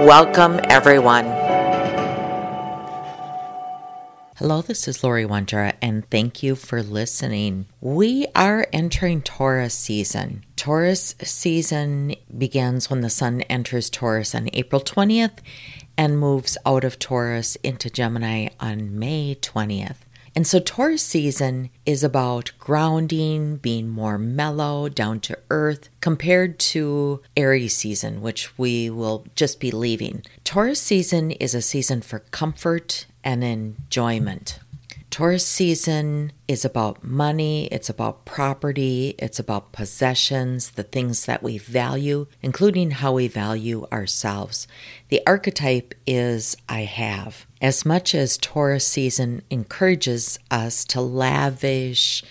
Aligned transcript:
Welcome, 0.00 0.58
everyone. 0.64 1.24
Hello, 4.36 4.60
this 4.60 4.88
is 4.88 5.04
Laurie 5.04 5.24
Wondra, 5.24 5.74
and 5.80 6.10
thank 6.10 6.42
you 6.42 6.56
for 6.56 6.82
listening. 6.82 7.66
We 7.80 8.26
are 8.34 8.66
entering 8.72 9.22
Taurus 9.22 9.72
season. 9.72 10.44
Taurus 10.56 11.14
season 11.22 12.16
begins 12.36 12.90
when 12.90 13.02
the 13.02 13.08
sun 13.08 13.42
enters 13.42 13.88
Taurus 13.88 14.34
on 14.34 14.50
April 14.52 14.80
20th 14.80 15.38
and 15.96 16.18
moves 16.18 16.58
out 16.66 16.82
of 16.82 16.98
Taurus 16.98 17.54
into 17.62 17.88
Gemini 17.88 18.48
on 18.58 18.98
May 18.98 19.36
20th. 19.36 20.03
And 20.36 20.46
so 20.46 20.58
Taurus 20.58 21.02
season 21.02 21.70
is 21.86 22.02
about 22.02 22.50
grounding, 22.58 23.56
being 23.56 23.88
more 23.88 24.18
mellow, 24.18 24.88
down 24.88 25.20
to 25.20 25.38
earth, 25.48 25.88
compared 26.00 26.58
to 26.58 27.22
Aries 27.36 27.76
season, 27.76 28.20
which 28.20 28.58
we 28.58 28.90
will 28.90 29.26
just 29.36 29.60
be 29.60 29.70
leaving. 29.70 30.24
Taurus 30.42 30.80
season 30.80 31.30
is 31.30 31.54
a 31.54 31.62
season 31.62 32.02
for 32.02 32.18
comfort 32.18 33.06
and 33.22 33.44
enjoyment. 33.44 34.58
Taurus 35.14 35.46
season 35.46 36.32
is 36.48 36.64
about 36.64 37.04
money, 37.04 37.66
it's 37.66 37.88
about 37.88 38.24
property, 38.24 39.14
it's 39.20 39.38
about 39.38 39.70
possessions, 39.70 40.70
the 40.70 40.82
things 40.82 41.26
that 41.26 41.40
we 41.40 41.56
value, 41.56 42.26
including 42.42 42.90
how 42.90 43.12
we 43.12 43.28
value 43.28 43.86
ourselves. 43.92 44.66
The 45.10 45.22
archetype 45.24 45.94
is 46.04 46.56
I 46.68 46.80
have. 46.80 47.46
As 47.64 47.86
much 47.86 48.14
as 48.14 48.36
Taurus 48.36 48.86
season 48.86 49.40
encourages 49.48 50.38
us 50.50 50.84
to 50.84 51.00
lavish 51.00 52.22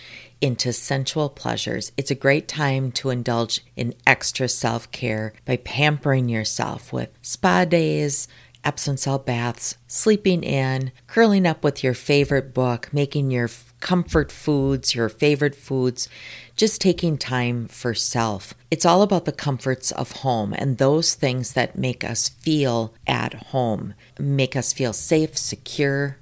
into 0.42 0.72
sensual 0.72 1.28
pleasures, 1.28 1.92
it's 1.98 2.12
a 2.12 2.16
great 2.16 2.48
time 2.48 2.92
to 2.92 3.10
indulge 3.10 3.62
in 3.76 3.96
extra 4.06 4.48
self 4.48 4.92
care 4.92 5.34
by 5.44 5.58
pampering 5.58 6.30
yourself 6.30 6.94
with 6.94 7.10
spa 7.24 7.66
days, 7.66 8.28
Epsom 8.64 8.96
salt 8.98 9.26
baths, 9.26 9.78
sleeping 9.88 10.44
in, 10.44 10.92
curling 11.08 11.46
up 11.46 11.64
with 11.64 11.84
your 11.84 11.94
favorite 11.94 12.54
book, 12.54 12.90
making 12.94 13.30
your 13.30 13.50
comfort 13.80 14.32
foods, 14.32 14.96
your 14.96 15.10
favorite 15.10 15.56
foods, 15.56 16.08
just 16.56 16.80
taking 16.80 17.18
time 17.18 17.68
for 17.68 17.94
self. 17.94 18.54
It's 18.72 18.86
all 18.86 19.02
about 19.02 19.26
the 19.26 19.32
comforts 19.32 19.92
of 19.92 20.12
home 20.12 20.54
and 20.58 20.78
those 20.78 21.14
things 21.14 21.54
that 21.54 21.78
make 21.78 22.04
us 22.04 22.30
feel 22.30 22.94
at 23.06 23.34
home, 23.34 23.94
make 24.18 24.56
us 24.56 24.72
feel 24.72 24.94
safe, 24.94 25.38
secure, 25.38 26.18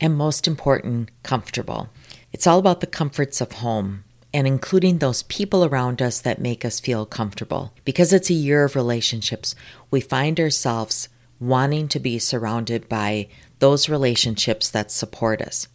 and 0.00 0.16
most 0.16 0.46
important, 0.46 1.10
comfortable. 1.22 1.88
It's 2.32 2.46
all 2.46 2.58
about 2.58 2.80
the 2.80 2.86
comforts 2.86 3.40
of 3.40 3.52
home 3.52 4.04
and 4.32 4.46
including 4.46 4.98
those 4.98 5.24
people 5.24 5.64
around 5.64 6.00
us 6.00 6.20
that 6.20 6.40
make 6.40 6.64
us 6.64 6.78
feel 6.78 7.04
comfortable. 7.04 7.72
Because 7.84 8.12
it's 8.12 8.30
a 8.30 8.34
year 8.34 8.64
of 8.64 8.76
relationships, 8.76 9.54
we 9.90 10.00
find 10.00 10.38
ourselves 10.38 11.08
wanting 11.40 11.88
to 11.88 11.98
be 11.98 12.18
surrounded 12.18 12.88
by 12.88 13.26
those 13.58 13.88
relationships 13.88 14.70
that 14.70 14.92
support 14.92 15.40
us. 15.40 15.66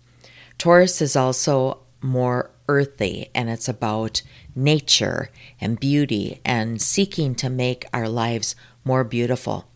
Taurus 0.57 1.01
is 1.01 1.15
also 1.15 1.79
more 2.01 2.51
earthy 2.67 3.29
and 3.35 3.49
it's 3.49 3.67
about 3.67 4.21
nature 4.55 5.29
and 5.59 5.79
beauty 5.79 6.39
and 6.45 6.81
seeking 6.81 7.35
to 7.35 7.49
make 7.49 7.85
our 7.93 8.07
lives 8.07 8.55
more 8.83 9.03
beautiful. 9.03 9.67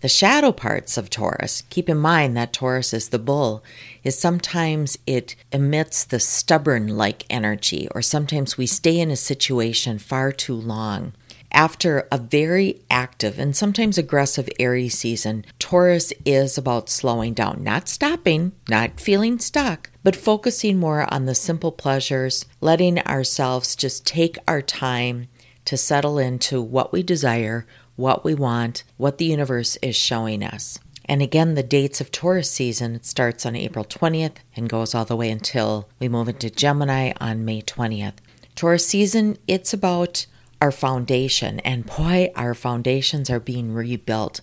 The 0.00 0.08
shadow 0.08 0.52
parts 0.52 0.98
of 0.98 1.08
Taurus, 1.08 1.62
keep 1.70 1.88
in 1.88 1.96
mind 1.96 2.36
that 2.36 2.52
Taurus 2.52 2.92
is 2.92 3.08
the 3.08 3.18
bull, 3.18 3.64
is 4.02 4.18
sometimes 4.18 4.98
it 5.06 5.34
emits 5.50 6.04
the 6.04 6.20
stubborn 6.20 6.88
like 6.88 7.24
energy, 7.30 7.88
or 7.94 8.02
sometimes 8.02 8.58
we 8.58 8.66
stay 8.66 9.00
in 9.00 9.10
a 9.10 9.16
situation 9.16 9.98
far 9.98 10.30
too 10.30 10.56
long. 10.56 11.14
After 11.54 12.08
a 12.10 12.18
very 12.18 12.80
active 12.90 13.38
and 13.38 13.54
sometimes 13.54 13.96
aggressive 13.96 14.48
Aries 14.58 14.98
season, 14.98 15.44
Taurus 15.60 16.12
is 16.24 16.58
about 16.58 16.90
slowing 16.90 17.32
down, 17.32 17.62
not 17.62 17.88
stopping, 17.88 18.50
not 18.68 18.98
feeling 18.98 19.38
stuck, 19.38 19.88
but 20.02 20.16
focusing 20.16 20.78
more 20.80 21.06
on 21.14 21.26
the 21.26 21.34
simple 21.36 21.70
pleasures, 21.70 22.44
letting 22.60 22.98
ourselves 22.98 23.76
just 23.76 24.04
take 24.04 24.36
our 24.48 24.62
time 24.62 25.28
to 25.66 25.76
settle 25.76 26.18
into 26.18 26.60
what 26.60 26.92
we 26.92 27.04
desire, 27.04 27.68
what 27.94 28.24
we 28.24 28.34
want, 28.34 28.82
what 28.96 29.18
the 29.18 29.26
universe 29.26 29.76
is 29.76 29.94
showing 29.94 30.42
us. 30.42 30.80
And 31.04 31.22
again, 31.22 31.54
the 31.54 31.62
dates 31.62 32.00
of 32.00 32.10
Taurus 32.10 32.50
season 32.50 33.00
starts 33.04 33.46
on 33.46 33.54
April 33.54 33.84
20th 33.84 34.38
and 34.56 34.68
goes 34.68 34.92
all 34.92 35.04
the 35.04 35.14
way 35.14 35.30
until 35.30 35.88
we 36.00 36.08
move 36.08 36.28
into 36.28 36.50
Gemini 36.50 37.12
on 37.20 37.44
May 37.44 37.62
20th. 37.62 38.14
Taurus 38.56 38.88
season, 38.88 39.38
it's 39.46 39.72
about 39.72 40.26
our 40.64 40.72
foundation, 40.72 41.60
and 41.60 41.84
boy, 41.84 42.32
our 42.34 42.54
foundations 42.54 43.28
are 43.28 43.38
being 43.38 43.74
rebuilt. 43.74 44.40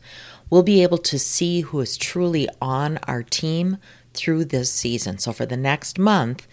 We'll 0.51 0.61
be 0.61 0.83
able 0.83 0.99
to 0.99 1.17
see 1.17 1.61
who 1.61 1.79
is 1.79 1.97
truly 1.97 2.47
on 2.61 2.99
our 3.07 3.23
team 3.23 3.77
through 4.13 4.45
this 4.45 4.71
season. 4.71 5.17
So, 5.17 5.33
for 5.33 5.47
the 5.47 5.57
next 5.57 5.97
month, 5.97 6.47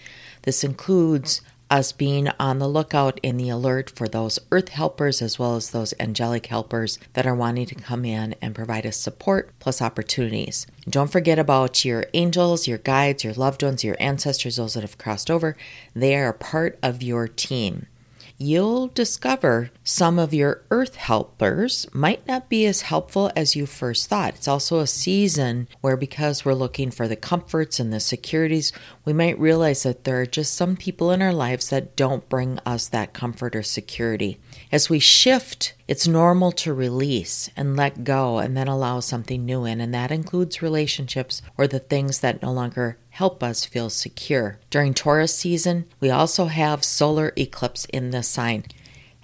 this 0.45 0.65
includes 0.65 1.43
us 1.71 1.93
being 1.93 2.31
on 2.41 2.59
the 2.59 2.67
lookout 2.67 3.21
in 3.23 3.37
the 3.37 3.51
alert 3.51 3.91
for 3.91 4.09
those 4.09 4.39
earth 4.51 4.71
helpers 4.71 5.21
as 5.21 5.39
well 5.39 5.55
as 5.55 5.71
those 5.71 5.93
angelic 6.01 6.47
helpers 6.47 6.99
that 7.13 7.27
are 7.27 7.35
wanting 7.35 7.67
to 7.67 7.75
come 7.75 8.07
in 8.07 8.35
and 8.41 8.55
provide 8.55 8.87
us 8.87 8.97
support 8.97 9.51
plus 9.59 9.83
opportunities. 9.83 10.67
Don't 10.89 11.13
forget 11.13 11.39
about 11.39 11.85
your 11.85 12.07
angels, 12.15 12.67
your 12.67 12.79
guides, 12.79 13.23
your 13.23 13.35
loved 13.35 13.63
ones, 13.63 13.85
your 13.85 13.99
ancestors, 14.01 14.57
those 14.57 14.73
that 14.73 14.81
have 14.81 14.97
crossed 14.97 15.31
over. 15.31 15.59
They 15.95 16.17
are 16.17 16.31
a 16.31 16.33
part 16.33 16.79
of 16.83 17.03
your 17.03 17.29
team 17.29 17.87
you'll 18.39 18.87
discover 18.87 19.71
some 19.83 20.19
of 20.19 20.33
your 20.33 20.63
earth 20.71 20.95
helpers 20.95 21.87
might 21.93 22.27
not 22.27 22.49
be 22.49 22.65
as 22.67 22.83
helpful 22.83 23.31
as 23.35 23.57
you 23.57 23.67
first 23.67 24.09
thought. 24.09 24.37
It's 24.37 24.47
also 24.47 24.79
a 24.79 24.87
season 24.87 25.69
where, 25.81 25.97
because 25.97 26.45
we're 26.45 26.55
looking 26.55 26.93
for 26.93 27.09
the 27.09 27.17
comforts 27.17 27.81
and 27.81 27.93
the 27.93 28.01
securities, 28.01 28.73
we 29.05 29.13
might 29.13 29.39
realize 29.39 29.83
that 29.83 30.05
there 30.05 30.21
are 30.21 30.27
just 30.27 30.55
some 30.55 30.77
people 30.77 31.11
in 31.11 31.21
our 31.21 31.35
lives 31.35 31.71
that 31.71 31.97
don't 31.97 32.29
bring 32.29 32.61
us 32.65 32.89
that 32.89 33.13
comfort 33.13 33.57
or 33.57 33.63
security. 33.65 34.39
As 34.71 34.89
we 34.89 35.01
shift, 35.01 35.75
it's 35.89 36.07
normal 36.07 36.53
to 36.53 36.75
release 36.75 37.49
and 37.57 37.75
let 37.75 38.05
go 38.05 38.37
and 38.39 38.55
then 38.55 38.69
allow 38.69 39.01
something 39.01 39.47
new 39.47 39.65
in, 39.65 39.81
and 39.81 39.95
that 39.95 40.13
includes 40.13 40.61
relationships 40.61 41.41
or 41.57 41.67
the 41.67 41.79
things 41.79 42.21
that 42.21 42.43
no 42.43 42.53
longer 42.53 42.99
help 43.09 43.43
us 43.43 43.65
feel 43.65 43.89
secure. 43.89 44.61
During 44.69 44.93
Taurus 44.93 45.35
season, 45.35 45.87
we 45.99 46.11
also 46.11 46.45
have 46.45 46.85
solar 46.85 47.33
eclipse 47.39 47.87
in 47.87 48.11
this 48.11 48.29
sign. 48.29 48.67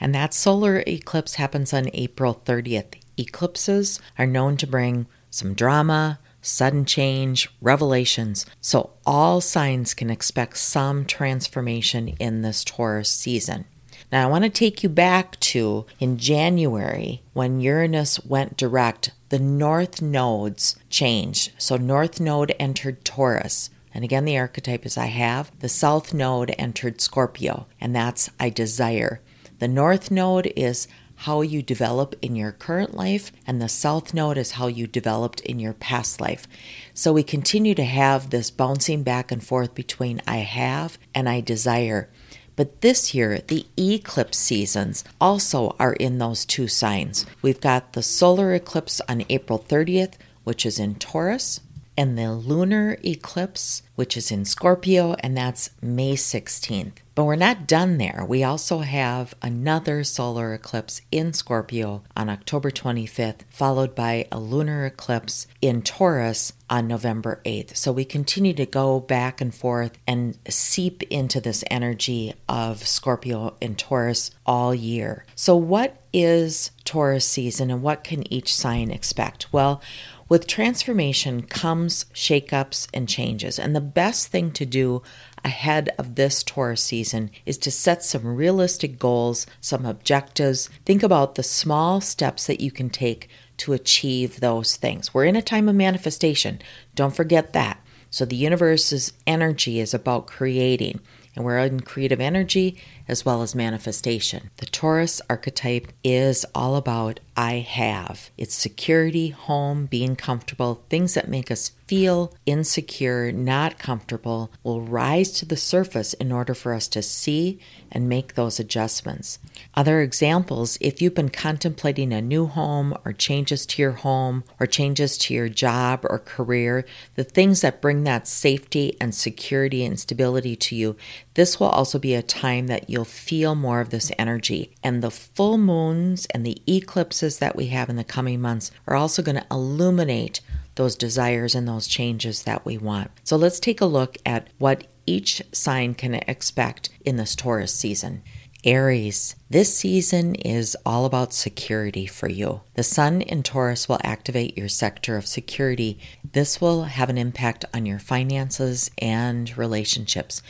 And 0.00 0.14
that 0.14 0.32
solar 0.32 0.82
eclipse 0.86 1.34
happens 1.34 1.74
on 1.74 1.90
April 1.92 2.40
30th. 2.46 2.94
Eclipses 3.18 4.00
are 4.18 4.26
known 4.26 4.56
to 4.56 4.66
bring 4.66 5.06
some 5.28 5.52
drama, 5.52 6.18
sudden 6.40 6.86
change, 6.86 7.50
revelations. 7.60 8.46
So 8.62 8.94
all 9.04 9.42
signs 9.42 9.92
can 9.92 10.08
expect 10.08 10.56
some 10.56 11.04
transformation 11.04 12.08
in 12.18 12.40
this 12.40 12.64
Taurus 12.64 13.10
season. 13.10 13.66
Now, 14.12 14.26
I 14.26 14.30
want 14.30 14.44
to 14.44 14.50
take 14.50 14.82
you 14.82 14.88
back 14.88 15.38
to 15.40 15.86
in 15.98 16.18
January 16.18 17.22
when 17.32 17.60
Uranus 17.60 18.24
went 18.24 18.56
direct, 18.56 19.12
the 19.30 19.38
north 19.38 20.00
nodes 20.00 20.76
changed. 20.88 21.52
So, 21.58 21.76
north 21.76 22.20
node 22.20 22.54
entered 22.58 23.04
Taurus. 23.04 23.70
And 23.94 24.02
again, 24.02 24.24
the 24.24 24.38
archetype 24.38 24.84
is 24.84 24.98
I 24.98 25.06
have. 25.06 25.52
The 25.60 25.68
south 25.68 26.12
node 26.12 26.54
entered 26.58 27.00
Scorpio, 27.00 27.66
and 27.80 27.94
that's 27.94 28.28
I 28.40 28.50
desire. 28.50 29.20
The 29.60 29.68
north 29.68 30.10
node 30.10 30.52
is 30.56 30.88
how 31.16 31.42
you 31.42 31.62
develop 31.62 32.16
in 32.20 32.34
your 32.34 32.50
current 32.50 32.94
life, 32.94 33.30
and 33.46 33.62
the 33.62 33.68
south 33.68 34.12
node 34.12 34.36
is 34.36 34.52
how 34.52 34.66
you 34.66 34.88
developed 34.88 35.40
in 35.42 35.60
your 35.60 35.72
past 35.72 36.20
life. 36.20 36.48
So 36.92 37.12
we 37.12 37.22
continue 37.22 37.74
to 37.76 37.84
have 37.84 38.30
this 38.30 38.50
bouncing 38.50 39.04
back 39.04 39.30
and 39.30 39.42
forth 39.42 39.74
between 39.74 40.20
I 40.26 40.38
have 40.38 40.98
and 41.14 41.28
I 41.28 41.40
desire. 41.40 42.10
But 42.56 42.80
this 42.80 43.14
year, 43.14 43.40
the 43.46 43.66
eclipse 43.76 44.38
seasons 44.38 45.04
also 45.20 45.74
are 45.78 45.94
in 45.94 46.18
those 46.18 46.44
two 46.44 46.68
signs. 46.68 47.26
We've 47.42 47.60
got 47.60 47.92
the 47.92 48.02
solar 48.02 48.54
eclipse 48.54 49.00
on 49.08 49.24
April 49.28 49.58
30th, 49.58 50.14
which 50.44 50.64
is 50.64 50.78
in 50.78 50.94
Taurus, 50.96 51.60
and 51.96 52.18
the 52.18 52.32
lunar 52.32 52.98
eclipse, 53.04 53.82
which 53.96 54.16
is 54.16 54.30
in 54.30 54.44
Scorpio, 54.44 55.14
and 55.20 55.36
that's 55.36 55.70
May 55.82 56.14
16th. 56.14 56.98
But 57.14 57.24
we're 57.24 57.36
not 57.36 57.68
done 57.68 57.98
there. 57.98 58.24
We 58.26 58.42
also 58.42 58.80
have 58.80 59.34
another 59.40 60.02
solar 60.02 60.52
eclipse 60.52 61.00
in 61.12 61.32
Scorpio 61.32 62.02
on 62.16 62.28
October 62.28 62.72
25th, 62.72 63.42
followed 63.48 63.94
by 63.94 64.26
a 64.32 64.40
lunar 64.40 64.84
eclipse 64.84 65.46
in 65.62 65.82
Taurus 65.82 66.54
on 66.68 66.88
November 66.88 67.40
8th. 67.44 67.76
So 67.76 67.92
we 67.92 68.04
continue 68.04 68.52
to 68.54 68.66
go 68.66 68.98
back 68.98 69.40
and 69.40 69.54
forth 69.54 69.96
and 70.08 70.36
seep 70.48 71.04
into 71.04 71.40
this 71.40 71.62
energy 71.70 72.34
of 72.48 72.84
Scorpio 72.86 73.56
and 73.62 73.78
Taurus 73.78 74.32
all 74.44 74.74
year. 74.74 75.24
So, 75.36 75.54
what 75.56 76.02
is 76.12 76.70
Taurus 76.84 77.26
season 77.26 77.70
and 77.70 77.82
what 77.82 78.02
can 78.02 78.32
each 78.32 78.54
sign 78.54 78.90
expect? 78.90 79.52
Well, 79.52 79.80
with 80.28 80.46
transformation 80.46 81.42
comes 81.42 82.06
shakeups 82.14 82.88
and 82.94 83.08
changes. 83.08 83.58
And 83.58 83.76
the 83.76 83.80
best 83.80 84.28
thing 84.28 84.50
to 84.52 84.64
do 84.64 85.02
ahead 85.44 85.90
of 85.98 86.14
this 86.14 86.42
Taurus 86.42 86.82
season 86.82 87.30
is 87.44 87.58
to 87.58 87.70
set 87.70 88.02
some 88.02 88.34
realistic 88.34 88.98
goals, 88.98 89.46
some 89.60 89.84
objectives. 89.84 90.70
Think 90.84 91.02
about 91.02 91.34
the 91.34 91.42
small 91.42 92.00
steps 92.00 92.46
that 92.46 92.60
you 92.60 92.70
can 92.70 92.90
take 92.90 93.28
to 93.58 93.72
achieve 93.72 94.40
those 94.40 94.76
things. 94.76 95.12
We're 95.12 95.26
in 95.26 95.36
a 95.36 95.42
time 95.42 95.68
of 95.68 95.76
manifestation. 95.76 96.60
Don't 96.94 97.14
forget 97.14 97.52
that. 97.52 97.80
So 98.10 98.24
the 98.24 98.36
universe's 98.36 99.12
energy 99.26 99.80
is 99.80 99.92
about 99.92 100.26
creating 100.26 101.00
and 101.36 101.44
we're 101.44 101.58
in 101.58 101.80
creative 101.80 102.20
energy 102.20 102.80
as 103.08 103.24
well 103.24 103.42
as 103.42 103.54
manifestation. 103.54 104.50
The 104.58 104.66
Taurus 104.66 105.20
archetype 105.28 105.88
is 106.02 106.46
all 106.54 106.76
about 106.76 107.20
I 107.36 107.54
have. 107.54 108.30
It's 108.38 108.54
security, 108.54 109.30
home, 109.30 109.86
being 109.86 110.16
comfortable, 110.16 110.84
things 110.88 111.14
that 111.14 111.28
make 111.28 111.50
us 111.50 111.70
feel 111.86 112.34
insecure, 112.46 113.30
not 113.32 113.78
comfortable, 113.78 114.50
will 114.62 114.80
rise 114.80 115.30
to 115.32 115.44
the 115.44 115.56
surface 115.56 116.14
in 116.14 116.32
order 116.32 116.54
for 116.54 116.72
us 116.72 116.88
to 116.88 117.02
see 117.02 117.58
and 117.92 118.08
make 118.08 118.34
those 118.34 118.58
adjustments. 118.58 119.38
Other 119.74 120.00
examples 120.00 120.78
if 120.80 121.00
you've 121.00 121.14
been 121.14 121.28
contemplating 121.28 122.12
a 122.12 122.22
new 122.22 122.46
home 122.46 122.96
or 123.04 123.12
changes 123.12 123.66
to 123.66 123.82
your 123.82 123.92
home 123.92 124.44
or 124.58 124.66
changes 124.66 125.16
to 125.18 125.34
your 125.34 125.48
job 125.48 126.00
or 126.04 126.18
career, 126.18 126.84
the 127.14 127.24
things 127.24 127.60
that 127.60 127.80
bring 127.80 128.04
that 128.04 128.26
safety 128.26 128.96
and 129.00 129.14
security 129.14 129.84
and 129.84 129.98
stability 130.00 130.56
to 130.56 130.76
you, 130.76 130.96
this 131.34 131.60
will 131.60 131.68
also 131.68 131.98
be 131.98 132.14
a 132.14 132.22
time 132.22 132.66
that 132.66 132.88
you'll 132.88 133.04
feel 133.04 133.54
more 133.54 133.80
of 133.80 133.90
this 133.90 134.10
energy. 134.18 134.72
And 134.82 135.02
the 135.02 135.10
full 135.10 135.58
moons 135.58 136.26
and 136.30 136.44
the 136.44 136.60
eclipses 136.66 137.38
that 137.38 137.56
we 137.56 137.66
have 137.66 137.88
in 137.88 137.96
the 137.96 138.04
coming 138.04 138.40
months 138.40 138.70
are 138.86 138.96
also 138.96 139.22
going 139.22 139.36
to 139.36 139.46
illuminate 139.50 140.40
those 140.74 140.96
desires 140.96 141.54
and 141.54 141.66
those 141.66 141.86
changes 141.86 142.42
that 142.42 142.64
we 142.64 142.78
want. 142.78 143.10
So 143.22 143.36
let's 143.36 143.60
take 143.60 143.80
a 143.80 143.86
look 143.86 144.16
at 144.26 144.48
what 144.58 144.86
each 145.06 145.42
sign 145.52 145.94
can 145.94 146.14
expect 146.14 146.90
in 147.04 147.16
this 147.16 147.34
Taurus 147.34 147.74
season. 147.74 148.22
Aries, 148.66 149.36
this 149.50 149.76
season 149.76 150.34
is 150.36 150.74
all 150.86 151.04
about 151.04 151.34
security 151.34 152.06
for 152.06 152.30
you. 152.30 152.62
The 152.76 152.82
sun 152.82 153.20
in 153.20 153.42
Taurus 153.42 153.90
will 153.90 154.00
activate 154.02 154.56
your 154.56 154.70
sector 154.70 155.18
of 155.18 155.26
security. 155.26 155.98
This 156.32 156.62
will 156.62 156.84
have 156.84 157.10
an 157.10 157.18
impact 157.18 157.66
on 157.74 157.84
your 157.84 157.98
finances 157.98 158.90
and 158.96 159.54
relationships. 159.58 160.40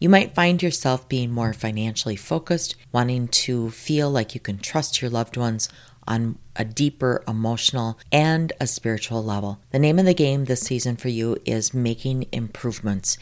You 0.00 0.08
might 0.08 0.34
find 0.34 0.60
yourself 0.60 1.08
being 1.08 1.30
more 1.30 1.52
financially 1.52 2.16
focused, 2.16 2.74
wanting 2.90 3.28
to 3.28 3.70
feel 3.70 4.10
like 4.10 4.34
you 4.34 4.40
can 4.40 4.58
trust 4.58 5.00
your 5.00 5.10
loved 5.10 5.36
ones 5.36 5.68
on 6.06 6.38
a 6.56 6.64
deeper 6.64 7.22
emotional 7.28 7.98
and 8.10 8.52
a 8.60 8.66
spiritual 8.66 9.22
level. 9.22 9.60
The 9.70 9.78
name 9.78 9.98
of 9.98 10.04
the 10.04 10.14
game 10.14 10.44
this 10.44 10.60
season 10.60 10.96
for 10.96 11.08
you 11.08 11.36
is 11.44 11.72
making 11.72 12.26
improvements. 12.32 13.16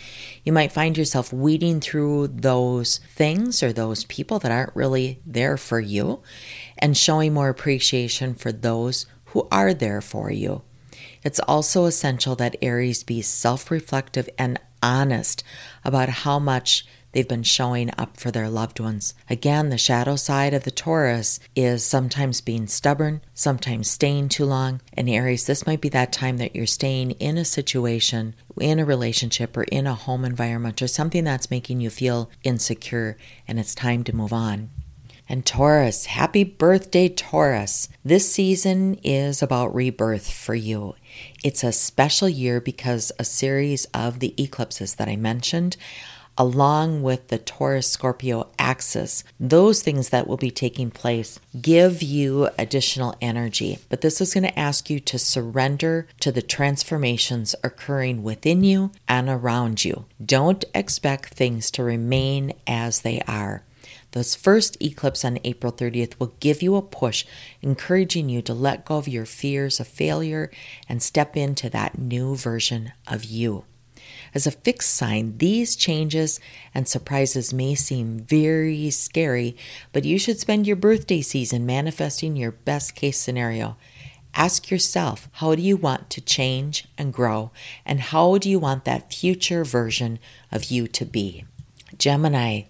You 0.45 0.53
might 0.53 0.73
find 0.73 0.97
yourself 0.97 1.33
weeding 1.33 1.81
through 1.81 2.29
those 2.29 2.99
things 3.15 3.63
or 3.63 3.73
those 3.73 4.05
people 4.05 4.39
that 4.41 4.53
aren't 4.53 4.75
really 4.75 5.21
there 5.27 5.57
for 5.57 5.81
you 5.81 6.23
and 6.79 6.97
showing 6.97 7.35
more 7.35 7.49
appreciation 7.49 8.35
for 8.35 8.53
those 8.53 9.07
who 9.27 9.47
are 9.53 9.75
there 9.75 10.01
for 10.01 10.31
you. 10.31 10.63
It's 11.23 11.41
also 11.41 11.85
essential 11.85 12.37
that 12.37 12.57
Aries 12.63 13.05
be 13.05 13.23
self 13.23 13.71
reflective 13.71 14.29
and 14.39 14.59
honest 14.83 15.43
about 15.85 16.09
how 16.09 16.39
much 16.39 16.87
they've 17.13 17.29
been 17.29 17.43
showing 17.43 17.91
up 17.99 18.17
for 18.17 18.31
their 18.31 18.49
loved 18.49 18.81
ones. 18.81 19.15
Again, 19.31 19.71
the 19.71 19.79
shadow 19.79 20.17
side 20.17 20.55
of 20.55 20.65
the 20.65 20.71
Taurus 20.71 21.41
is 21.57 21.85
sometimes 21.85 22.41
being 22.41 22.67
stubborn, 22.67 23.21
sometimes 23.35 23.91
staying 23.91 24.29
too 24.29 24.45
long. 24.45 24.81
And 24.93 25.09
Aries, 25.09 25.47
this 25.47 25.67
might 25.67 25.81
be 25.81 25.89
that 25.91 26.13
time 26.13 26.39
that 26.39 26.55
you're 26.55 26.67
staying 26.67 27.13
in 27.13 27.39
a 27.39 27.45
situation, 27.45 28.35
in 28.61 28.79
a 28.79 28.85
relationship, 28.85 29.57
or 29.57 29.65
in 29.65 29.87
a 29.87 29.95
home 29.95 30.25
environment, 30.25 30.83
or 30.83 30.89
something 30.89 31.25
that's 31.25 31.51
making 31.51 31.81
you 31.81 31.91
feel 31.91 32.31
insecure, 32.45 33.17
and 33.47 33.59
it's 33.59 33.75
time 33.75 34.05
to 34.05 34.17
move 34.17 34.33
on. 34.33 34.71
And 35.31 35.45
Taurus, 35.45 36.07
happy 36.07 36.43
birthday, 36.43 37.11
Taurus. 37.11 37.91
This 38.03 38.33
season 38.33 38.95
is 39.05 39.43
about 39.43 39.75
rebirth 39.75 40.31
for 40.33 40.55
you. 40.55 40.95
It's 41.45 41.63
a 41.63 41.71
special 41.71 42.31
year 42.31 42.63
because 42.63 43.13
a 43.19 43.25
series 43.25 43.85
of 43.93 44.21
the 44.21 44.35
eclipses 44.43 44.95
that 44.95 45.07
I 45.07 45.17
mentioned 45.17 45.77
along 46.39 47.03
with 47.03 47.29
the 47.29 47.39
Taurus 47.39 47.89
Scorpio 47.89 48.49
axis, 48.59 49.25
those 49.41 49.83
things 49.83 50.11
that 50.11 50.29
will 50.29 50.37
be 50.37 50.53
taking 50.53 50.91
place 50.91 51.41
give 51.61 52.01
you 52.01 52.49
additional 52.57 53.17
energy. 53.21 53.79
But 53.89 54.03
this 54.03 54.21
is 54.21 54.33
going 54.33 54.45
to 54.45 54.59
ask 54.59 54.89
you 54.89 55.01
to 55.01 55.19
surrender 55.19 56.07
to 56.21 56.31
the 56.31 56.41
transformations 56.41 57.57
occurring 57.65 58.23
within 58.23 58.63
you 58.63 58.93
and 59.09 59.29
around 59.29 59.85
you. 59.85 60.07
Don't 60.25 60.65
expect 60.75 61.35
things 61.35 61.73
to 61.73 61.83
remain 61.83 62.53
as 62.69 63.01
they 63.01 63.21
are. 63.27 63.65
This 64.13 64.35
first 64.35 64.81
eclipse 64.81 65.25
on 65.25 65.39
April 65.45 65.73
30th 65.73 66.19
will 66.19 66.35
give 66.41 66.63
you 66.63 66.77
a 66.77 66.83
push, 66.83 67.27
encouraging 67.61 68.29
you 68.29 68.41
to 68.43 68.55
let 68.55 68.87
go 68.87 68.97
of 68.97 69.09
your 69.09 69.27
fears 69.27 69.81
of 69.81 69.89
failure 69.89 70.51
and 70.89 71.03
step 71.03 71.37
into 71.37 71.69
that 71.71 71.99
new 71.99 72.37
version 72.37 72.93
of 73.07 73.25
you. 73.25 73.65
As 74.35 74.47
a 74.47 74.53
fixed 74.53 74.95
sign, 74.95 75.39
these 75.39 75.77
changes 75.77 76.41
and 76.75 76.87
surprises 76.87 77.53
may 77.53 77.75
seem 77.75 78.21
very 78.21 78.91
scary, 78.91 79.57
but 79.93 80.05
you 80.05 80.19
should 80.19 80.39
spend 80.39 80.67
your 80.67 80.77
birthday 80.77 81.21
season 81.21 81.67
manifesting 81.67 82.37
your 82.37 82.53
best 82.53 82.95
case 82.95 83.19
scenario. 83.19 83.77
Ask 84.35 84.71
yourself, 84.71 85.29
how 85.33 85.55
do 85.55 85.63
you 85.63 85.77
want 85.77 86.11
to 86.11 86.21
change 86.21 86.87
and 86.97 87.13
grow? 87.13 87.51
And 87.85 88.01
how 88.01 88.39
do 88.39 88.49
you 88.49 88.59
want 88.59 88.85
that 88.85 89.13
future 89.13 89.65
version 89.65 90.19
of 90.53 90.65
you 90.71 90.87
to 90.89 91.05
be? 91.05 91.45
Gemini, 91.97 92.63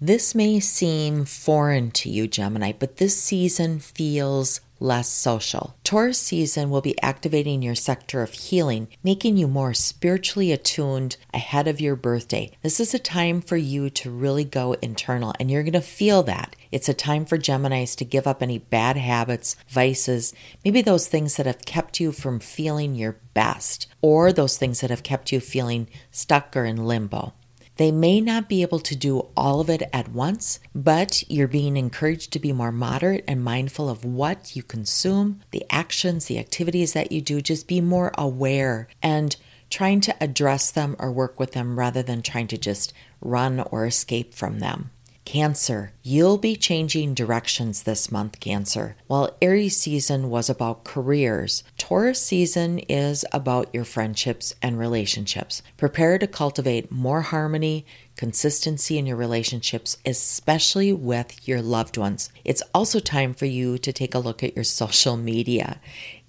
this 0.00 0.34
may 0.34 0.60
seem 0.60 1.24
foreign 1.24 1.90
to 1.92 2.08
you, 2.08 2.28
Gemini, 2.28 2.72
but 2.72 2.98
this 2.98 3.20
season 3.20 3.80
feels 3.80 4.60
less 4.80 5.08
social. 5.08 5.76
Taurus 5.84 6.18
season 6.18 6.70
will 6.70 6.80
be 6.80 7.00
activating 7.02 7.62
your 7.62 7.74
sector 7.74 8.22
of 8.22 8.32
healing, 8.32 8.88
making 9.02 9.36
you 9.36 9.48
more 9.48 9.74
spiritually 9.74 10.52
attuned 10.52 11.16
ahead 11.32 11.66
of 11.66 11.80
your 11.80 11.96
birthday. 11.96 12.50
This 12.62 12.80
is 12.80 12.94
a 12.94 12.98
time 12.98 13.40
for 13.40 13.56
you 13.56 13.90
to 13.90 14.10
really 14.10 14.44
go 14.44 14.74
internal, 14.82 15.34
and 15.38 15.50
you're 15.50 15.62
going 15.62 15.72
to 15.72 15.80
feel 15.80 16.22
that. 16.24 16.54
It's 16.70 16.88
a 16.88 16.94
time 16.94 17.24
for 17.24 17.38
Geminis 17.38 17.96
to 17.96 18.04
give 18.04 18.26
up 18.26 18.42
any 18.42 18.58
bad 18.58 18.96
habits, 18.96 19.56
vices, 19.68 20.34
maybe 20.64 20.82
those 20.82 21.08
things 21.08 21.36
that 21.36 21.46
have 21.46 21.64
kept 21.64 21.98
you 22.00 22.12
from 22.12 22.40
feeling 22.40 22.94
your 22.94 23.18
best, 23.34 23.86
or 24.02 24.32
those 24.32 24.58
things 24.58 24.80
that 24.80 24.90
have 24.90 25.02
kept 25.02 25.32
you 25.32 25.40
feeling 25.40 25.88
stuck 26.10 26.56
or 26.56 26.64
in 26.64 26.76
limbo. 26.84 27.32
They 27.78 27.92
may 27.92 28.20
not 28.20 28.48
be 28.48 28.62
able 28.62 28.80
to 28.80 28.96
do 28.96 29.28
all 29.36 29.60
of 29.60 29.70
it 29.70 29.88
at 29.92 30.08
once, 30.08 30.58
but 30.74 31.22
you're 31.30 31.46
being 31.46 31.76
encouraged 31.76 32.32
to 32.32 32.40
be 32.40 32.52
more 32.52 32.72
moderate 32.72 33.24
and 33.28 33.42
mindful 33.42 33.88
of 33.88 34.04
what 34.04 34.56
you 34.56 34.64
consume, 34.64 35.40
the 35.52 35.64
actions, 35.70 36.24
the 36.24 36.40
activities 36.40 36.92
that 36.92 37.12
you 37.12 37.20
do. 37.20 37.40
Just 37.40 37.68
be 37.68 37.80
more 37.80 38.10
aware 38.18 38.88
and 39.00 39.36
trying 39.70 40.00
to 40.00 40.22
address 40.22 40.72
them 40.72 40.96
or 40.98 41.12
work 41.12 41.38
with 41.38 41.52
them 41.52 41.78
rather 41.78 42.02
than 42.02 42.20
trying 42.20 42.48
to 42.48 42.58
just 42.58 42.92
run 43.20 43.60
or 43.60 43.86
escape 43.86 44.34
from 44.34 44.58
them. 44.58 44.90
Cancer, 45.28 45.92
you'll 46.02 46.38
be 46.38 46.56
changing 46.56 47.12
directions 47.12 47.82
this 47.82 48.10
month, 48.10 48.40
Cancer. 48.40 48.96
While 49.08 49.36
Aries 49.42 49.76
season 49.76 50.30
was 50.30 50.48
about 50.48 50.84
careers, 50.84 51.62
Taurus 51.76 52.24
season 52.24 52.78
is 52.78 53.26
about 53.30 53.68
your 53.74 53.84
friendships 53.84 54.54
and 54.62 54.78
relationships. 54.78 55.60
Prepare 55.76 56.16
to 56.16 56.26
cultivate 56.26 56.90
more 56.90 57.20
harmony, 57.20 57.84
consistency 58.16 58.96
in 58.96 59.04
your 59.04 59.18
relationships, 59.18 59.98
especially 60.06 60.94
with 60.94 61.46
your 61.46 61.60
loved 61.60 61.98
ones. 61.98 62.30
It's 62.42 62.62
also 62.72 62.98
time 62.98 63.34
for 63.34 63.44
you 63.44 63.76
to 63.76 63.92
take 63.92 64.14
a 64.14 64.20
look 64.20 64.42
at 64.42 64.56
your 64.56 64.64
social 64.64 65.18
media. 65.18 65.78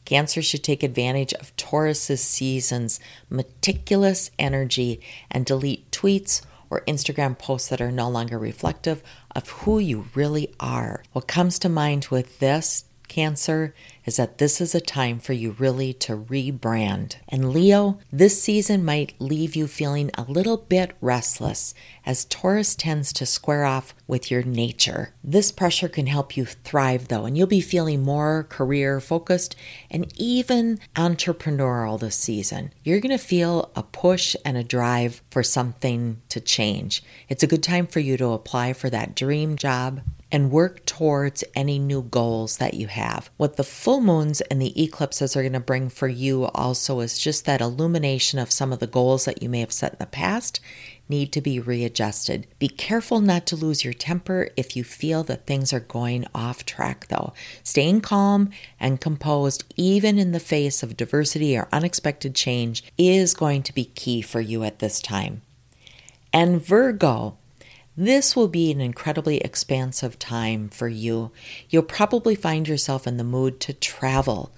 Cancer 0.04 0.42
should 0.42 0.64
take 0.64 0.84
advantage 0.84 1.34
of 1.36 1.56
Taurus's 1.56 2.22
season's 2.22 3.00
meticulous 3.30 4.30
energy 4.38 5.00
and 5.32 5.46
delete 5.46 5.90
tweets 5.90 6.42
or 6.70 6.82
Instagram 6.82 7.38
posts 7.38 7.70
that 7.70 7.82
are 7.82 7.92
no 7.92 8.10
longer 8.10 8.38
reflective 8.38 9.02
of 9.36 9.50
who 9.50 9.80
you 9.80 10.06
really 10.16 10.54
are. 10.60 11.04
What 11.14 11.28
comes 11.28 11.60
to 11.60 11.70
mind 11.70 12.08
with 12.10 12.40
this 12.40 12.86
Cancer 13.10 13.74
is 14.06 14.16
that 14.16 14.38
this 14.38 14.62
is 14.62 14.74
a 14.74 14.80
time 14.80 15.20
for 15.20 15.34
you 15.34 15.56
really 15.60 15.94
to 15.94 16.16
rebrand. 16.16 17.16
And 17.28 17.52
Leo, 17.52 18.00
this 18.12 18.42
season 18.42 18.86
might 18.86 19.14
leave 19.20 19.56
you 19.56 19.68
feeling 19.68 20.10
a 20.14 20.24
little 20.24 20.58
bit 20.58 20.94
restless 21.02 21.74
as 22.06 22.26
Taurus 22.26 22.76
tends 22.76 23.12
to 23.14 23.26
square 23.26 23.66
off 23.66 23.94
with 24.08 24.32
your 24.32 24.44
nature. 24.44 25.14
This 25.24 25.52
pressure 25.52 25.90
can 25.90 26.08
help 26.08 26.38
you 26.38 26.46
thrive 26.46 27.08
though, 27.08 27.26
and 27.26 27.38
you'll 27.38 27.48
be 27.48 27.62
feeling 27.62 28.02
more 28.02 28.48
career 28.50 29.00
focused 29.00 29.56
and 29.92 30.12
even 30.16 30.80
entrepreneurial 30.96 32.00
this 32.00 32.16
season. 32.16 32.72
You're 32.84 33.02
going 33.02 33.18
to 33.18 33.24
feel 33.24 33.72
a 33.76 33.84
push 33.84 34.36
and 34.46 34.58
a 34.58 34.64
drive 34.64 35.22
for 35.30 35.44
something 35.44 36.22
to 36.30 36.40
change. 36.40 37.04
It's 37.28 37.44
a 37.44 37.48
good 37.48 37.64
time 37.64 37.88
for 37.88 38.00
you 38.00 38.18
to 38.18 38.30
apply 38.30 38.74
for 38.74 38.90
that 38.90 39.16
dream 39.16 39.58
job 39.58 40.02
and 40.32 40.52
work 40.52 40.86
towards 40.86 41.44
any 41.56 41.80
new 41.80 42.04
goals 42.04 42.58
that 42.58 42.76
you 42.76 42.88
have. 42.88 43.30
What 43.38 43.56
the 43.56 43.64
full 43.64 44.02
moons 44.02 44.42
and 44.42 44.62
the 44.62 44.82
eclipses 44.82 45.36
are 45.36 45.42
going 45.42 45.54
to 45.54 45.60
bring 45.60 45.90
for 45.90 46.08
you 46.08 46.46
also 46.46 47.00
is 47.00 47.18
just 47.18 47.46
that 47.46 47.62
illumination 47.62 48.38
of 48.40 48.52
some 48.52 48.72
of 48.72 48.80
the 48.80 48.88
goals 48.88 49.26
that 49.26 49.42
you 49.42 49.50
may 49.50 49.60
have 49.62 49.72
set 49.72 49.94
in 49.94 50.00
the 50.00 50.06
past 50.06 50.60
need 51.10 51.32
to 51.34 51.42
be 51.42 51.60
readjusted. 51.60 52.46
Be 52.60 52.68
careful 52.68 53.20
not 53.20 53.48
to 53.48 53.56
lose 53.56 53.84
your 53.84 53.94
temper 53.94 54.50
if 54.56 54.76
you 54.76 54.84
feel 54.84 55.24
that 55.24 55.48
things 55.48 55.74
are 55.74 55.80
going 55.80 56.28
off 56.36 56.64
track, 56.66 57.08
though. 57.08 57.34
Staying 57.64 58.02
calm 58.02 58.52
and 58.80 59.02
composed, 59.02 59.64
even 59.76 60.20
in 60.20 60.32
the 60.32 60.40
face 60.40 60.84
of 60.84 60.96
diversity 60.96 61.58
or 61.58 61.68
unexpected 61.72 62.36
change, 62.36 62.84
is 62.98 63.34
going 63.34 63.64
to 63.64 63.74
be 63.74 63.86
key 63.86 64.22
for 64.22 64.40
you 64.40 64.64
at 64.64 64.78
this 64.78 65.02
time. 65.02 65.42
And 66.32 66.64
Virgo, 66.64 67.38
this 68.00 68.34
will 68.34 68.48
be 68.48 68.72
an 68.72 68.80
incredibly 68.80 69.40
expansive 69.40 70.18
time 70.18 70.70
for 70.70 70.88
you. 70.88 71.32
You'll 71.70 71.84
probably 71.84 72.34
find 72.34 72.66
yourself 72.66 73.06
in 73.06 73.18
the 73.18 73.26
mood 73.26 73.60
to 73.60 73.74
travel. 73.74 74.54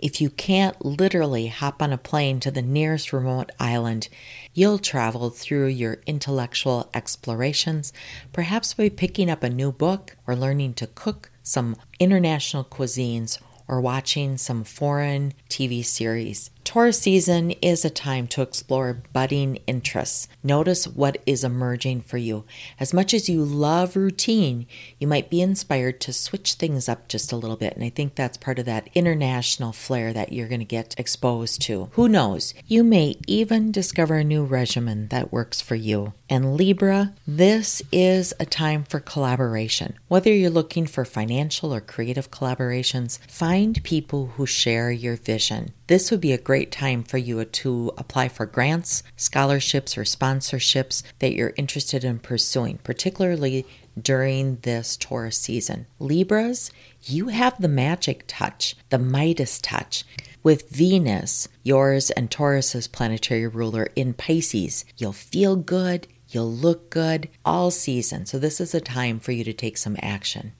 If 0.00 0.20
you 0.20 0.30
can't 0.30 0.84
literally 0.84 1.46
hop 1.46 1.80
on 1.80 1.92
a 1.92 1.96
plane 1.96 2.40
to 2.40 2.50
the 2.50 2.60
nearest 2.60 3.12
remote 3.12 3.50
island, 3.60 4.08
you'll 4.52 4.80
travel 4.80 5.30
through 5.30 5.68
your 5.68 5.98
intellectual 6.06 6.90
explorations, 6.92 7.92
perhaps 8.32 8.74
by 8.74 8.88
picking 8.88 9.30
up 9.30 9.44
a 9.44 9.48
new 9.48 9.70
book 9.70 10.16
or 10.26 10.34
learning 10.34 10.74
to 10.74 10.88
cook 10.88 11.30
some 11.44 11.76
international 12.00 12.64
cuisines 12.64 13.38
or 13.68 13.80
watching 13.80 14.36
some 14.36 14.64
foreign 14.64 15.34
TV 15.48 15.84
series. 15.84 16.50
Taurus 16.64 17.00
season 17.00 17.50
is 17.62 17.84
a 17.84 17.90
time 17.90 18.26
to 18.28 18.40
explore 18.40 19.02
budding 19.12 19.56
interests. 19.66 20.28
Notice 20.44 20.86
what 20.86 21.18
is 21.26 21.42
emerging 21.42 22.02
for 22.02 22.18
you. 22.18 22.44
As 22.78 22.94
much 22.94 23.12
as 23.12 23.28
you 23.28 23.44
love 23.44 23.96
routine, 23.96 24.66
you 24.98 25.08
might 25.08 25.28
be 25.28 25.42
inspired 25.42 26.00
to 26.02 26.12
switch 26.12 26.54
things 26.54 26.88
up 26.88 27.08
just 27.08 27.32
a 27.32 27.36
little 27.36 27.56
bit. 27.56 27.74
And 27.74 27.84
I 27.84 27.88
think 27.90 28.14
that's 28.14 28.36
part 28.36 28.58
of 28.58 28.64
that 28.66 28.88
international 28.94 29.72
flair 29.72 30.12
that 30.12 30.32
you're 30.32 30.48
going 30.48 30.60
to 30.60 30.64
get 30.64 30.94
exposed 30.98 31.60
to. 31.62 31.90
Who 31.92 32.08
knows? 32.08 32.54
You 32.66 32.84
may 32.84 33.16
even 33.26 33.72
discover 33.72 34.16
a 34.16 34.24
new 34.24 34.44
regimen 34.44 35.08
that 35.08 35.32
works 35.32 35.60
for 35.60 35.74
you. 35.74 36.14
And 36.30 36.56
Libra, 36.56 37.12
this 37.26 37.82
is 37.90 38.32
a 38.40 38.46
time 38.46 38.84
for 38.84 39.00
collaboration. 39.00 39.98
Whether 40.08 40.32
you're 40.32 40.48
looking 40.48 40.86
for 40.86 41.04
financial 41.04 41.74
or 41.74 41.80
creative 41.80 42.30
collaborations, 42.30 43.18
find 43.28 43.82
people 43.84 44.28
who 44.36 44.46
share 44.46 44.90
your 44.90 45.16
vision. 45.16 45.72
This 45.92 46.10
would 46.10 46.22
be 46.22 46.32
a 46.32 46.38
great 46.38 46.72
time 46.72 47.02
for 47.02 47.18
you 47.18 47.44
to 47.44 47.92
apply 47.98 48.28
for 48.28 48.46
grants, 48.46 49.02
scholarships, 49.14 49.98
or 49.98 50.04
sponsorships 50.04 51.02
that 51.18 51.34
you're 51.34 51.52
interested 51.58 52.02
in 52.02 52.18
pursuing, 52.18 52.78
particularly 52.78 53.66
during 54.00 54.56
this 54.62 54.96
Taurus 54.96 55.36
season. 55.36 55.84
Libras, 55.98 56.70
you 57.02 57.28
have 57.28 57.60
the 57.60 57.68
magic 57.68 58.24
touch, 58.26 58.74
the 58.88 58.98
Midas 58.98 59.60
touch. 59.60 60.04
With 60.42 60.70
Venus, 60.70 61.48
yours 61.62 62.10
and 62.12 62.30
Taurus's 62.30 62.88
planetary 62.88 63.46
ruler 63.46 63.90
in 63.94 64.14
Pisces, 64.14 64.86
you'll 64.96 65.12
feel 65.12 65.56
good, 65.56 66.08
you'll 66.30 66.50
look 66.50 66.88
good 66.88 67.28
all 67.44 67.70
season. 67.70 68.24
So, 68.24 68.38
this 68.38 68.62
is 68.62 68.74
a 68.74 68.80
time 68.80 69.20
for 69.20 69.32
you 69.32 69.44
to 69.44 69.52
take 69.52 69.76
some 69.76 69.98
action. 70.00 70.52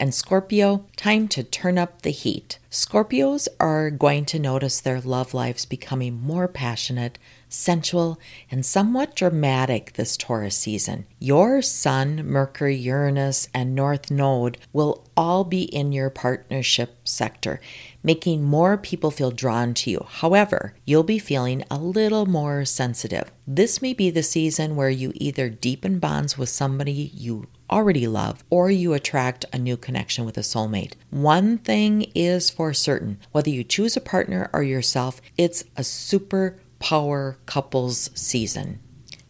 And 0.00 0.14
Scorpio, 0.14 0.84
time 0.96 1.26
to 1.28 1.42
turn 1.42 1.76
up 1.76 2.02
the 2.02 2.10
heat. 2.10 2.58
Scorpios 2.70 3.48
are 3.58 3.90
going 3.90 4.24
to 4.26 4.38
notice 4.38 4.80
their 4.80 5.00
love 5.00 5.34
lives 5.34 5.64
becoming 5.64 6.20
more 6.20 6.46
passionate, 6.46 7.18
sensual, 7.48 8.18
and 8.50 8.64
somewhat 8.64 9.16
dramatic 9.16 9.94
this 9.94 10.16
Taurus 10.16 10.56
season. 10.56 11.06
Your 11.18 11.62
Sun, 11.62 12.26
Mercury, 12.26 12.76
Uranus, 12.76 13.48
and 13.52 13.74
North 13.74 14.10
Node 14.10 14.58
will 14.72 15.04
all 15.16 15.44
be 15.44 15.62
in 15.62 15.92
your 15.92 16.10
partnership 16.10 16.96
sector, 17.04 17.60
making 18.02 18.44
more 18.44 18.76
people 18.76 19.10
feel 19.10 19.30
drawn 19.30 19.74
to 19.74 19.90
you. 19.90 20.06
However, 20.08 20.74
you'll 20.84 21.02
be 21.02 21.18
feeling 21.18 21.64
a 21.70 21.78
little 21.78 22.26
more 22.26 22.64
sensitive. 22.64 23.30
This 23.46 23.82
may 23.82 23.94
be 23.94 24.10
the 24.10 24.22
season 24.22 24.76
where 24.76 24.90
you 24.90 25.12
either 25.16 25.48
deepen 25.48 25.98
bonds 25.98 26.38
with 26.38 26.48
somebody 26.48 27.10
you 27.14 27.48
already 27.70 28.06
love 28.06 28.44
or 28.50 28.70
you 28.70 28.94
attract 28.94 29.44
a 29.52 29.58
new 29.58 29.76
connection 29.76 30.24
with 30.24 30.38
a 30.38 30.42
soulmate. 30.42 30.92
One 31.10 31.58
thing 31.58 32.02
is 32.14 32.50
for 32.50 32.72
certain 32.72 33.18
whether 33.32 33.50
you 33.50 33.64
choose 33.64 33.96
a 33.96 34.00
partner 34.00 34.48
or 34.52 34.62
yourself, 34.62 35.20
it's 35.36 35.64
a 35.76 35.84
super 35.84 36.56
power 36.78 37.38
couples 37.46 38.10
season. 38.14 38.80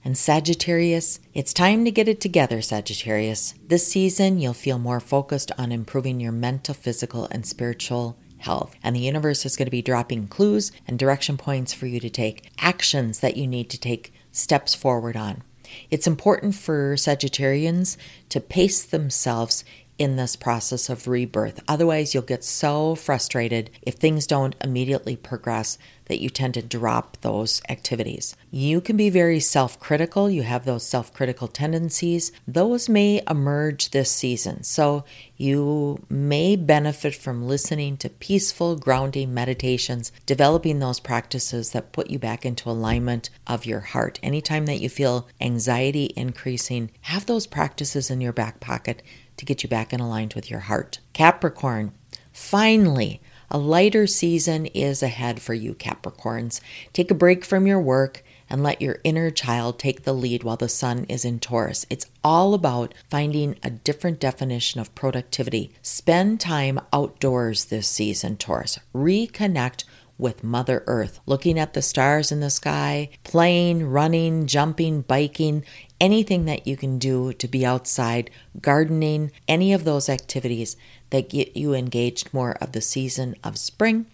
And 0.05 0.17
Sagittarius, 0.17 1.21
it's 1.35 1.53
time 1.53 1.85
to 1.85 1.91
get 1.91 2.09
it 2.09 2.21
together, 2.21 2.63
Sagittarius. 2.63 3.55
This 3.67 3.87
season, 3.87 4.39
you'll 4.39 4.55
feel 4.55 4.79
more 4.79 5.01
focused 5.01 5.53
on 5.59 5.73
improving 5.73 6.21
your 6.21 6.33
mental, 6.33 6.75
physical, 6.75 7.27
and 7.31 7.45
spiritual 7.45 8.17
health. 8.39 8.75
And 8.83 8.95
the 8.95 9.01
universe 9.01 9.45
is 9.45 9.57
going 9.57 9.67
to 9.67 9.71
be 9.71 9.83
dropping 9.83 10.29
clues 10.29 10.73
and 10.87 10.99
direction 10.99 11.37
points 11.37 11.73
for 11.73 11.87
you 11.87 12.01
to 12.01 12.09
take 12.09 12.51
actions 12.59 13.21
that 13.21 13.37
you 13.37 13.47
need 13.47 13.69
to 13.71 13.79
take 13.79 14.15
steps 14.33 14.75
forward 14.75 15.17
on. 15.17 15.43
It's 15.91 16.07
important 16.07 16.55
for 16.55 16.95
Sagittarians 16.95 17.97
to 18.31 18.41
pace 18.41 18.83
themselves 18.85 19.65
in 19.99 20.17
this 20.17 20.37
process 20.37 20.89
of 20.89 21.09
rebirth. 21.09 21.61
Otherwise, 21.67 22.15
you'll 22.15 22.23
get 22.23 22.45
so 22.45 22.95
frustrated 22.95 23.71
if 23.83 23.95
things 23.95 24.27
don't 24.27 24.55
immediately 24.63 25.17
progress 25.17 25.77
that 26.09 26.21
you 26.21 26.31
tend 26.31 26.55
to 26.55 26.63
drop 26.63 27.19
those 27.21 27.61
activities. 27.69 28.35
You 28.51 28.81
can 28.81 28.97
be 28.97 29.11
very 29.11 29.41
self 29.41 29.79
critical, 29.79 30.31
you 30.31 30.43
have 30.43 30.65
those 30.65 30.87
self 30.87 31.13
critical 31.13 31.49
tendencies. 31.49 32.33
Those 32.47 32.89
may 32.89 33.23
emerge 33.29 33.91
this 33.91 34.11
season. 34.11 34.63
So 34.63 35.05
you 35.37 36.05
may 36.09 36.57
benefit 36.57 37.15
from 37.15 37.47
listening 37.47 37.97
to 37.99 38.09
peaceful, 38.09 38.77
grounding 38.77 39.35
meditations, 39.35 40.11
developing 40.27 40.79
those 40.79 41.01
practices 41.01 41.73
that 41.73 41.93
put 41.93 42.11
you 42.11 42.19
back 42.19 42.47
into 42.47 42.71
alignment 42.71 43.31
of 43.47 43.67
your 43.67 43.81
heart. 43.81 44.19
Anytime 44.23 44.67
that 44.67 44.81
you 44.81 44.89
feel 44.89 45.29
anxiety 45.41 46.13
increasing, 46.17 46.91
have 47.03 47.27
those 47.27 47.47
practices 47.47 48.11
in 48.11 48.21
your 48.21 48.33
back 48.33 48.61
pocket 48.61 49.03
to 49.39 49.45
get 49.45 49.63
you 49.63 49.69
back 49.69 49.93
in 49.93 50.01
aligned 50.01 50.35
with 50.35 50.51
your 50.51 50.61
heart. 50.61 51.01
Capricorn, 51.13 51.93
finally, 52.33 53.21
a 53.51 53.59
lighter 53.59 54.07
season 54.07 54.67
is 54.67 55.03
ahead 55.03 55.41
for 55.41 55.55
you, 55.55 55.75
Capricorns. 55.75 56.61
Take 56.93 57.11
a 57.11 57.15
break 57.15 57.45
from 57.45 57.67
your 57.67 57.81
work 57.81 58.23
and 58.51 58.63
let 58.63 58.83
your 58.83 58.99
inner 59.05 59.31
child 59.31 59.79
take 59.79 60.05
the 60.05 60.13
lead 60.13 60.43
while 60.43 60.57
the 60.57 60.69
sun 60.69 61.05
is 61.05 61.25
in 61.25 61.39
Taurus. 61.39 61.87
It's 61.89 62.07
all 62.23 62.55
about 62.55 62.95
finding 63.11 63.57
a 63.63 63.71
different 63.71 64.21
definition 64.21 64.81
of 64.81 64.95
productivity. 64.95 65.73
Spend 65.83 66.41
time 66.41 66.81
outdoors 66.93 67.67
this 67.67 67.89
season, 67.89 68.37
Taurus. 68.37 68.79
Reconnect 68.95 69.85
with 70.19 70.43
Mother 70.43 70.83
Earth, 70.87 71.21
looking 71.27 71.59
at 71.59 71.75
the 71.75 71.83
stars 71.83 72.33
in 72.33 72.41
the 72.41 72.51
sky, 72.51 73.09
playing, 73.23 73.89
running, 73.89 74.47
jumping, 74.47 75.03
biking, 75.03 75.65
anything 76.01 76.45
that 76.45 76.67
you 76.67 76.77
can 76.77 76.99
do 76.99 77.33
to 77.35 77.49
be 77.49 77.65
outside, 77.65 78.31
gardening, 78.61 79.31
any 79.47 79.73
of 79.73 79.85
those 79.85 80.09
activities 80.09 80.77
that 81.11 81.31
get 81.31 81.57
you 81.57 81.75
engaged 81.75 82.33
more 82.33 82.53
of 82.61 82.73
the 82.73 82.81
season 82.81 83.35
of 83.43 83.59
spring 83.59 84.07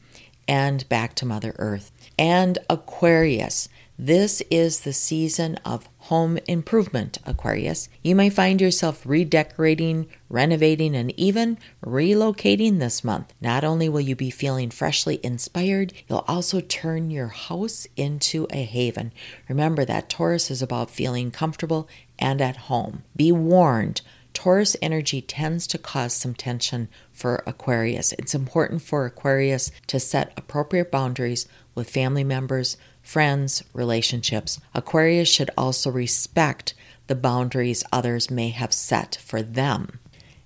and 0.46 0.88
back 0.88 1.14
to 1.14 1.26
Mother 1.26 1.54
Earth. 1.58 1.90
And 2.18 2.58
Aquarius, 2.70 3.68
this 3.98 4.42
is 4.50 4.80
the 4.80 4.92
season 4.92 5.56
of 5.64 5.88
home 5.98 6.38
improvement, 6.48 7.18
Aquarius. 7.24 7.88
You 8.02 8.16
may 8.16 8.28
find 8.28 8.60
yourself 8.60 9.02
redecorating, 9.06 10.08
renovating, 10.28 10.96
and 10.96 11.18
even 11.18 11.58
relocating 11.84 12.78
this 12.78 13.04
month. 13.04 13.32
Not 13.40 13.62
only 13.62 13.88
will 13.88 14.00
you 14.00 14.16
be 14.16 14.30
feeling 14.30 14.70
freshly 14.70 15.20
inspired, 15.22 15.92
you'll 16.08 16.24
also 16.26 16.60
turn 16.60 17.10
your 17.10 17.28
house 17.28 17.86
into 17.96 18.46
a 18.50 18.64
haven. 18.64 19.12
Remember 19.48 19.84
that 19.84 20.08
Taurus 20.08 20.50
is 20.50 20.60
about 20.60 20.90
feeling 20.90 21.30
comfortable 21.30 21.88
and 22.18 22.40
at 22.40 22.56
home. 22.56 23.04
Be 23.14 23.30
warned. 23.30 24.02
Taurus 24.34 24.76
energy 24.82 25.22
tends 25.22 25.66
to 25.68 25.78
cause 25.78 26.12
some 26.12 26.34
tension 26.34 26.88
for 27.12 27.44
Aquarius. 27.46 28.12
It's 28.14 28.34
important 28.34 28.82
for 28.82 29.06
Aquarius 29.06 29.70
to 29.86 30.00
set 30.00 30.32
appropriate 30.36 30.90
boundaries 30.90 31.46
with 31.76 31.88
family 31.88 32.24
members, 32.24 32.76
friends, 33.04 33.62
relationships. 33.72 34.60
Aquarius 34.74 35.28
should 35.28 35.50
also 35.56 35.90
respect 35.90 36.74
the 37.06 37.14
boundaries 37.14 37.84
others 37.92 38.30
may 38.30 38.48
have 38.48 38.72
set 38.72 39.18
for 39.22 39.42
them. 39.42 40.00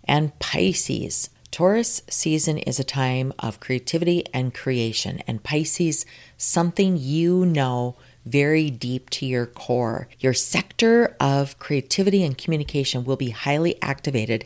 And 0.05 0.39
Pisces, 0.39 1.31
Taurus 1.51 2.03
season 2.11 2.59
is 2.59 2.79
a 2.79 2.85
time 2.85 3.33
of 3.39 3.61
creativity 3.61 4.25
and 4.35 4.53
creation, 4.53 5.23
and 5.27 5.43
Pisces, 5.43 6.05
something 6.37 6.99
you 6.99 7.47
know 7.47 7.97
very 8.27 8.71
deep 8.71 9.09
to 9.11 9.27
your 9.27 9.47
core. 9.47 10.09
Your 10.21 10.35
sector 10.35 11.17
of 11.19 11.59
creativity 11.59 12.23
and 12.23 12.37
communication 12.37 13.05
will 13.05 13.17
be 13.17 13.31
highly 13.31 13.81
activated. 13.81 14.45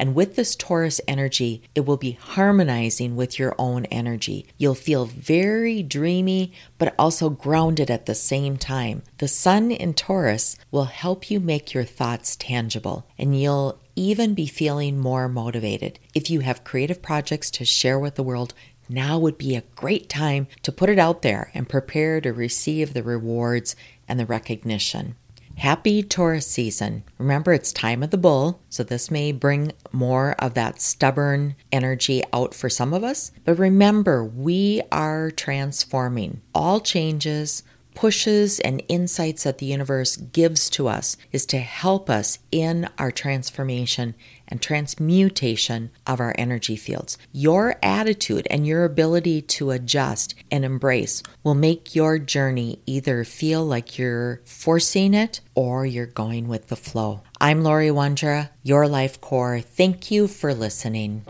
And 0.00 0.14
with 0.14 0.34
this 0.34 0.56
Taurus 0.56 0.98
energy, 1.06 1.60
it 1.74 1.84
will 1.84 1.98
be 1.98 2.12
harmonizing 2.12 3.16
with 3.16 3.38
your 3.38 3.54
own 3.58 3.84
energy. 3.84 4.46
You'll 4.56 4.74
feel 4.74 5.04
very 5.04 5.82
dreamy, 5.82 6.54
but 6.78 6.94
also 6.98 7.28
grounded 7.28 7.90
at 7.90 8.06
the 8.06 8.14
same 8.14 8.56
time. 8.56 9.02
The 9.18 9.28
sun 9.28 9.70
in 9.70 9.92
Taurus 9.92 10.56
will 10.70 10.86
help 10.86 11.30
you 11.30 11.38
make 11.38 11.74
your 11.74 11.84
thoughts 11.84 12.34
tangible, 12.34 13.06
and 13.18 13.38
you'll 13.38 13.78
even 13.94 14.32
be 14.32 14.46
feeling 14.46 14.98
more 14.98 15.28
motivated. 15.28 15.98
If 16.14 16.30
you 16.30 16.40
have 16.40 16.64
creative 16.64 17.02
projects 17.02 17.50
to 17.50 17.66
share 17.66 17.98
with 17.98 18.14
the 18.14 18.22
world, 18.22 18.54
now 18.88 19.18
would 19.18 19.36
be 19.36 19.54
a 19.54 19.64
great 19.76 20.08
time 20.08 20.46
to 20.62 20.72
put 20.72 20.88
it 20.88 20.98
out 20.98 21.20
there 21.20 21.50
and 21.52 21.68
prepare 21.68 22.22
to 22.22 22.32
receive 22.32 22.94
the 22.94 23.02
rewards 23.02 23.76
and 24.08 24.18
the 24.18 24.24
recognition. 24.24 25.16
Happy 25.60 26.02
Taurus 26.02 26.46
season. 26.46 27.04
Remember, 27.18 27.52
it's 27.52 27.70
time 27.70 28.02
of 28.02 28.08
the 28.08 28.16
bull, 28.16 28.62
so 28.70 28.82
this 28.82 29.10
may 29.10 29.30
bring 29.30 29.72
more 29.92 30.34
of 30.38 30.54
that 30.54 30.80
stubborn 30.80 31.54
energy 31.70 32.22
out 32.32 32.54
for 32.54 32.70
some 32.70 32.94
of 32.94 33.04
us. 33.04 33.30
But 33.44 33.58
remember, 33.58 34.24
we 34.24 34.80
are 34.90 35.30
transforming. 35.30 36.40
All 36.54 36.80
changes, 36.80 37.62
pushes 37.94 38.58
and 38.60 38.82
insights 38.88 39.42
that 39.42 39.58
the 39.58 39.66
universe 39.66 40.16
gives 40.16 40.70
to 40.70 40.88
us 40.88 41.18
is 41.30 41.44
to 41.44 41.58
help 41.58 42.08
us 42.08 42.38
in 42.50 42.88
our 42.96 43.10
transformation 43.10 44.14
and 44.50 44.60
transmutation 44.60 45.90
of 46.06 46.20
our 46.20 46.34
energy 46.38 46.76
fields. 46.76 47.18
Your 47.32 47.76
attitude 47.82 48.46
and 48.50 48.66
your 48.66 48.84
ability 48.84 49.42
to 49.42 49.70
adjust 49.70 50.34
and 50.50 50.64
embrace 50.64 51.22
will 51.44 51.54
make 51.54 51.94
your 51.94 52.18
journey 52.18 52.80
either 52.86 53.24
feel 53.24 53.64
like 53.64 53.98
you're 53.98 54.40
forcing 54.44 55.14
it 55.14 55.40
or 55.54 55.86
you're 55.86 56.06
going 56.06 56.48
with 56.48 56.68
the 56.68 56.76
flow. 56.76 57.22
I'm 57.40 57.62
Laurie 57.62 57.88
Wondra, 57.88 58.50
your 58.62 58.88
life 58.88 59.20
core. 59.20 59.60
Thank 59.60 60.10
you 60.10 60.28
for 60.28 60.52
listening. 60.54 61.24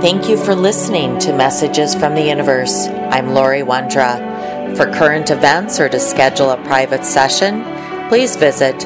Thank 0.00 0.28
you 0.28 0.38
for 0.38 0.54
listening 0.54 1.18
to 1.18 1.36
Messages 1.36 1.94
from 1.94 2.14
the 2.14 2.22
Universe. 2.22 2.86
I'm 2.86 3.34
Laurie 3.34 3.60
Wondra. 3.60 4.30
For 4.76 4.86
current 4.86 5.30
events 5.30 5.80
or 5.80 5.88
to 5.88 5.98
schedule 5.98 6.50
a 6.50 6.56
private 6.64 7.04
session, 7.04 7.62
please 8.08 8.36
visit 8.36 8.78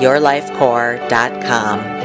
www.yourlifecore.com. 0.00 1.99